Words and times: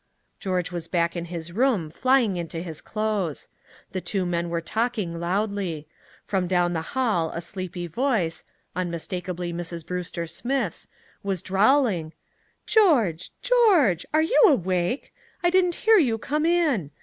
George 0.39 0.71
was 0.71 0.87
back 0.87 1.15
in 1.15 1.25
his 1.25 1.51
room, 1.51 1.91
flying 1.91 2.35
into 2.35 2.57
his 2.59 2.81
clothes. 2.81 3.49
The 3.91 4.01
two 4.01 4.25
men 4.25 4.49
were 4.49 4.59
talking 4.59 5.19
loudly. 5.19 5.87
From 6.25 6.47
down 6.47 6.73
the 6.73 6.81
hall 6.97 7.29
a 7.35 7.39
sleepy 7.39 7.85
voice 7.85 8.43
unmistakably 8.75 9.53
Mrs. 9.53 9.85
Brewster 9.85 10.25
Smith's 10.25 10.87
was 11.21 11.43
drawling: 11.43 12.13
"George 12.65 13.29
George 13.43 14.07
are 14.11 14.23
you 14.23 14.41
awake? 14.47 15.13
I 15.43 15.51
didn't 15.51 15.75
hear 15.85 15.99
you 15.99 16.17
come 16.17 16.47
in. 16.47 16.89